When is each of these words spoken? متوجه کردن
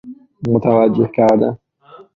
متوجه 0.49 1.07
کردن 1.07 1.57